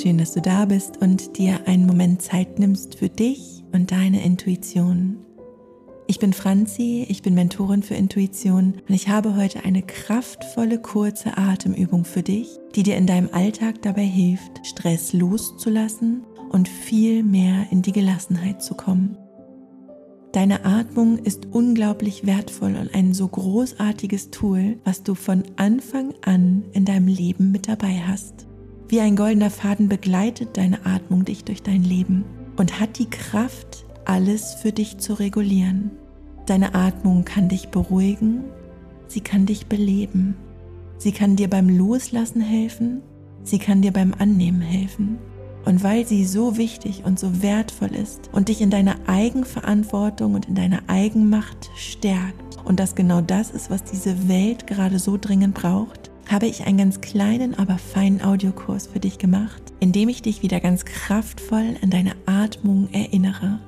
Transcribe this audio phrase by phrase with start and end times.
[0.00, 4.24] schön, dass du da bist und dir einen Moment Zeit nimmst für dich und deine
[4.24, 5.18] Intuition.
[6.06, 11.38] Ich bin Franzi, ich bin Mentorin für Intuition und ich habe heute eine kraftvolle kurze
[11.38, 17.66] Atemübung für dich, die dir in deinem Alltag dabei hilft, Stress loszulassen und viel mehr
[17.70, 19.16] in die Gelassenheit zu kommen.
[20.32, 26.64] Deine Atmung ist unglaublich wertvoll und ein so großartiges Tool, was du von Anfang an
[26.72, 28.46] in deinem Leben mit dabei hast.
[28.88, 32.24] Wie ein goldener Faden begleitet deine Atmung dich durch dein Leben
[32.56, 35.90] und hat die Kraft, alles für dich zu regulieren.
[36.46, 38.44] Deine Atmung kann dich beruhigen,
[39.08, 40.36] sie kann dich beleben,
[40.98, 43.00] sie kann dir beim Loslassen helfen,
[43.42, 45.18] sie kann dir beim Annehmen helfen.
[45.64, 50.46] Und weil sie so wichtig und so wertvoll ist und dich in deiner Eigenverantwortung und
[50.46, 55.54] in deiner Eigenmacht stärkt und das genau das ist, was diese Welt gerade so dringend
[55.54, 60.22] braucht, habe ich einen ganz kleinen, aber feinen Audiokurs für dich gemacht, in dem ich
[60.22, 63.60] dich wieder ganz kraftvoll an deine Atmung erinnere.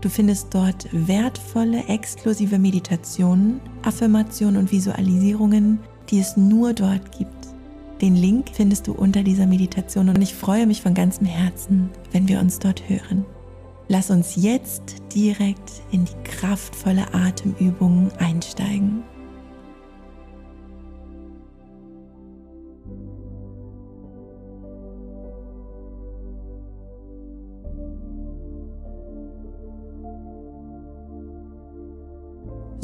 [0.00, 5.78] Du findest dort wertvolle, exklusive Meditationen, Affirmationen und Visualisierungen,
[6.10, 7.48] die es nur dort gibt.
[8.00, 12.28] Den Link findest du unter dieser Meditation und ich freue mich von ganzem Herzen, wenn
[12.28, 13.26] wir uns dort hören.
[13.88, 19.02] Lass uns jetzt direkt in die kraftvolle Atemübung einsteigen.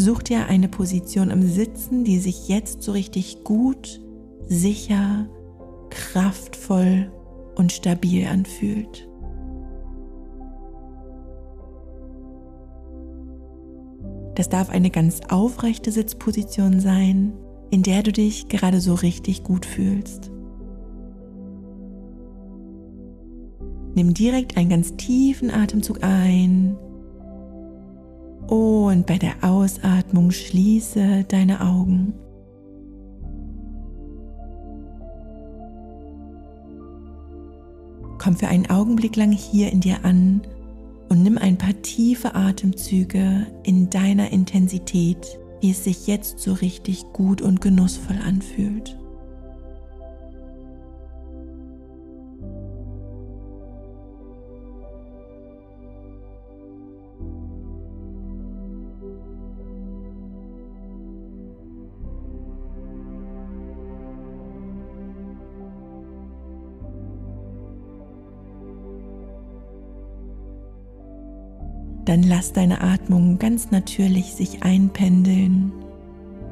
[0.07, 4.01] Such dir eine Position im Sitzen, die sich jetzt so richtig gut
[4.47, 5.29] sicher,
[5.91, 7.11] kraftvoll
[7.57, 9.09] und stabil anfühlt.
[14.37, 17.33] Das darf eine ganz aufrechte Sitzposition sein,
[17.73, 20.31] in der du dich gerade so richtig gut fühlst.
[23.97, 26.77] Nimm direkt einen ganz tiefen Atemzug ein
[28.49, 32.15] und bei der Ausatmung schließe deine Augen.
[38.19, 40.41] Komm für einen Augenblick lang hier in dir an
[41.09, 47.05] und nimm ein paar tiefe Atemzüge in deiner Intensität, wie es sich jetzt so richtig
[47.13, 48.97] gut und genussvoll anfühlt.
[72.07, 75.73] Dann lass deine Atmung ganz natürlich sich einpendeln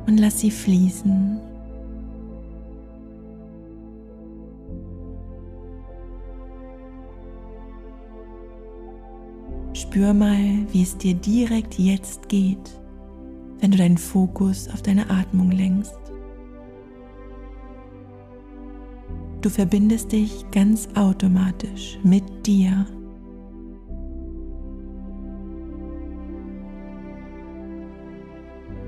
[0.07, 1.41] und lass sie fließen.
[9.73, 12.81] Spür mal, wie es dir direkt jetzt geht,
[13.61, 15.95] wenn du deinen Fokus auf deine Atmung lenkst.
[19.41, 22.87] Du verbindest dich ganz automatisch mit dir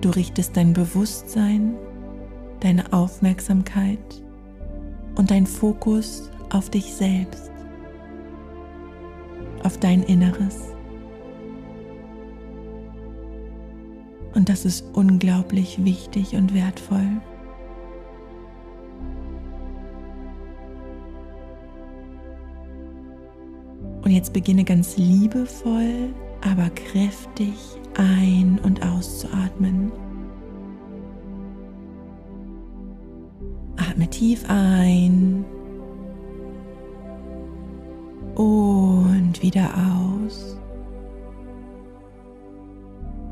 [0.00, 1.74] Du richtest dein Bewusstsein,
[2.60, 3.98] deine Aufmerksamkeit
[5.16, 7.50] und dein Fokus auf dich selbst,
[9.62, 10.72] auf dein Inneres.
[14.34, 17.08] Und das ist unglaublich wichtig und wertvoll.
[24.02, 27.54] Und jetzt beginne ganz liebevoll aber kräftig
[27.98, 29.92] ein- und auszuatmen.
[33.76, 35.44] Atme tief ein
[38.34, 40.56] und wieder aus.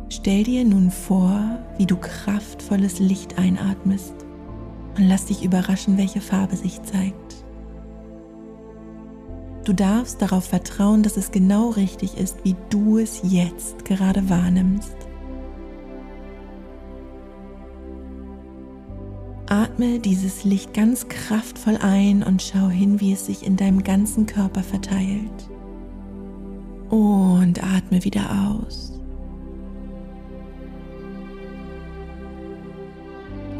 [0.09, 4.15] Stell dir nun vor, wie du kraftvolles Licht einatmest
[4.97, 7.44] und lass dich überraschen, welche Farbe sich zeigt.
[9.65, 14.95] Du darfst darauf vertrauen, dass es genau richtig ist, wie du es jetzt gerade wahrnimmst.
[19.47, 24.27] Atme dieses Licht ganz kraftvoll ein und schau hin, wie es sich in deinem ganzen
[24.27, 25.49] Körper verteilt.
[26.91, 28.93] Und atme wieder aus.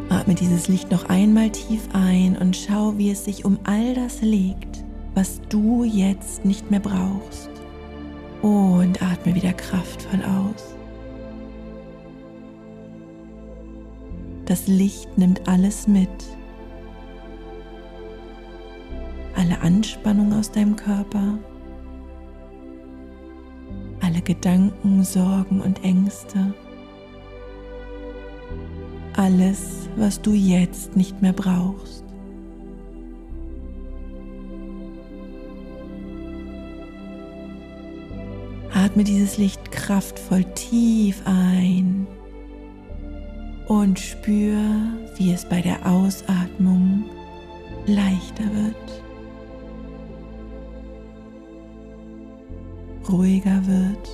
[0.09, 4.21] Atme dieses Licht noch einmal tief ein und schau, wie es sich um all das
[4.21, 4.54] legt,
[5.15, 7.49] was du jetzt nicht mehr brauchst.
[8.41, 10.75] Und atme wieder kraftvoll aus.
[14.45, 16.09] Das Licht nimmt alles mit.
[19.35, 21.39] Alle Anspannung aus deinem Körper,
[24.01, 26.53] alle Gedanken, Sorgen und Ängste,
[29.17, 32.04] alles, was du jetzt nicht mehr brauchst.
[38.95, 42.07] Atme dieses Licht kraftvoll tief ein
[43.67, 44.57] und spür,
[45.17, 47.03] wie es bei der Ausatmung
[47.87, 49.03] leichter wird,
[53.09, 54.09] ruhiger wird,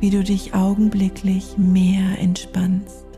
[0.00, 3.09] wie du dich augenblicklich mehr entspannst.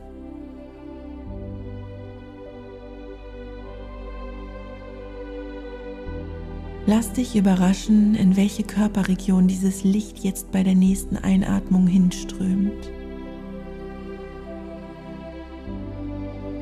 [6.94, 12.90] Lass dich überraschen, in welche Körperregion dieses Licht jetzt bei der nächsten Einatmung hinströmt.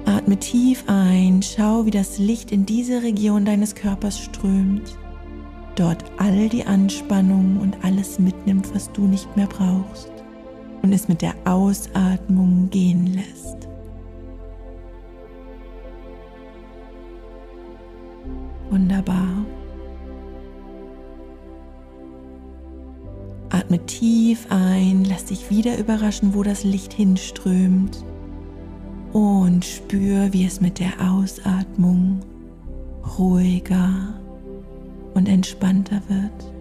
[0.04, 4.96] Atme tief ein, schau, wie das Licht in diese Region deines Körpers strömt,
[5.74, 10.12] dort all die Anspannung und alles mitnimmt, was du nicht mehr brauchst
[10.82, 13.66] und es mit der Ausatmung gehen lässt.
[18.70, 19.44] Wunderbar.
[23.70, 28.04] Atme tief ein, lass dich wieder überraschen, wo das Licht hinströmt
[29.12, 32.18] und spür, wie es mit der Ausatmung
[33.16, 34.20] ruhiger
[35.14, 36.52] und entspannter wird.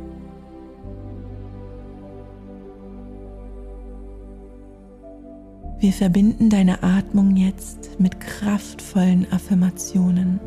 [5.80, 10.40] Wir verbinden deine Atmung jetzt mit kraftvollen Affirmationen.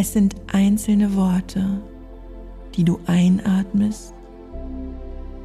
[0.00, 1.82] Es sind einzelne Worte,
[2.76, 4.14] die du einatmest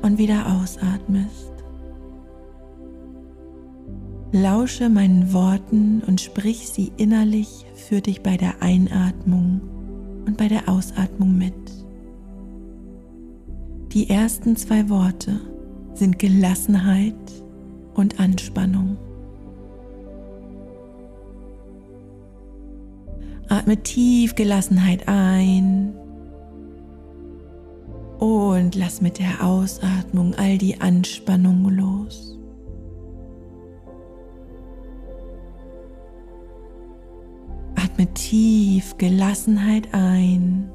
[0.03, 1.51] und wieder ausatmest.
[4.31, 9.59] Lausche meinen Worten und sprich sie innerlich für dich bei der Einatmung
[10.27, 11.55] und bei der Ausatmung mit.
[13.91, 15.41] Die ersten zwei Worte
[15.95, 17.15] sind Gelassenheit
[17.95, 18.97] und Anspannung.
[23.53, 25.93] Atme tief Gelassenheit ein
[28.17, 32.35] und lass mit der Ausatmung all die Anspannung los.
[37.75, 40.71] Atme tief Gelassenheit ein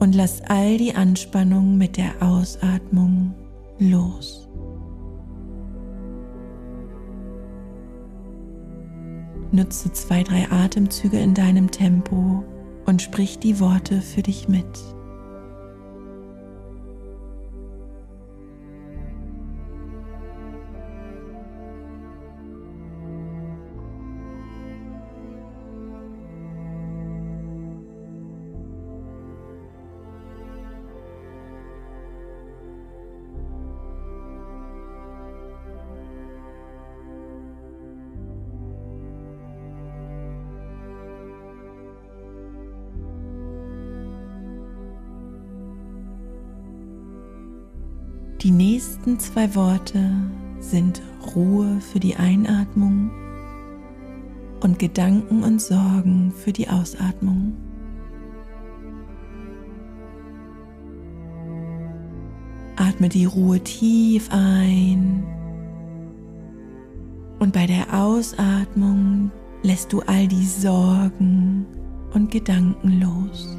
[0.00, 3.32] und lass all die Anspannung mit der Ausatmung
[3.78, 4.49] los.
[9.60, 12.42] Nutze zwei, drei Atemzüge in deinem Tempo
[12.86, 14.64] und sprich die Worte für dich mit.
[48.50, 50.10] Die nächsten zwei Worte
[50.58, 51.00] sind
[51.36, 53.12] Ruhe für die Einatmung
[54.60, 57.52] und Gedanken und Sorgen für die Ausatmung.
[62.74, 65.22] Atme die Ruhe tief ein
[67.38, 69.30] und bei der Ausatmung
[69.62, 71.66] lässt du all die Sorgen
[72.14, 73.56] und Gedanken los.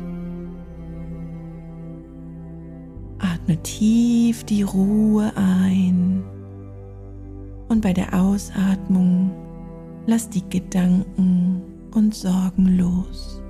[3.52, 6.24] Atme tief die Ruhe ein
[7.68, 9.32] und bei der Ausatmung
[10.06, 11.62] lass die Gedanken
[11.94, 13.42] und Sorgen los.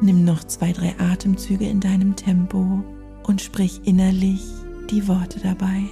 [0.00, 2.82] Nimm noch zwei, drei Atemzüge in deinem Tempo
[3.24, 4.42] und sprich innerlich
[4.90, 5.84] die Worte dabei.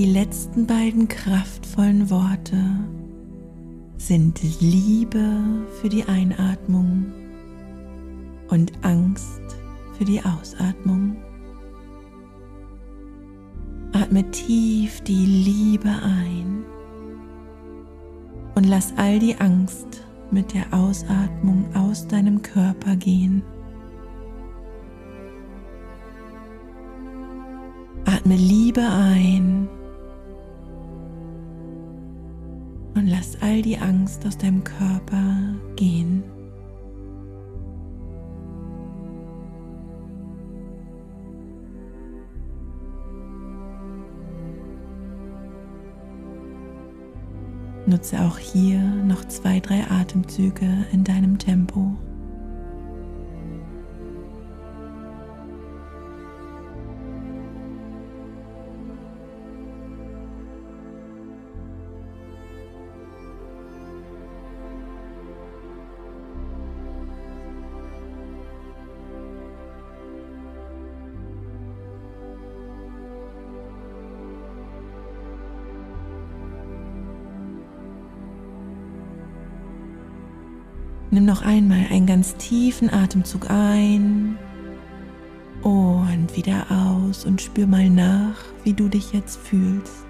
[0.00, 2.56] Die letzten beiden kraftvollen Worte
[3.98, 5.42] sind Liebe
[5.78, 7.12] für die Einatmung
[8.48, 9.42] und Angst
[9.98, 11.16] für die Ausatmung.
[13.92, 16.64] Atme tief die Liebe ein
[18.54, 23.42] und lass all die Angst mit der Ausatmung aus deinem Körper gehen.
[28.06, 29.59] Atme Liebe ein
[33.00, 36.22] und lass all die Angst aus deinem Körper gehen.
[47.86, 51.96] Nutze auch hier noch zwei, drei Atemzüge in deinem Tempo.
[81.12, 84.38] Nimm noch einmal einen ganz tiefen Atemzug ein
[85.62, 90.06] und wieder aus und spür mal nach, wie du dich jetzt fühlst.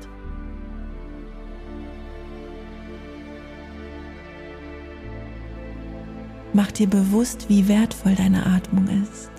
[6.52, 9.30] Mach dir bewusst, wie wertvoll deine Atmung ist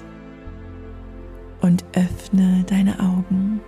[1.61, 3.59] und öffne deine Augen.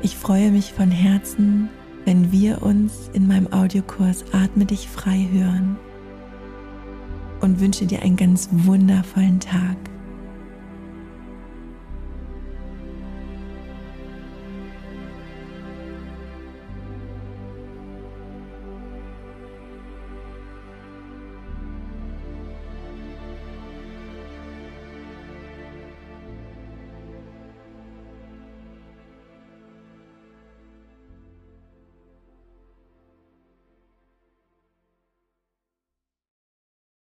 [0.00, 1.68] Ich freue mich von Herzen,
[2.04, 5.76] wenn wir uns in meinem Audiokurs Atme dich frei hören
[7.40, 9.76] und wünsche dir einen ganz wundervollen Tag.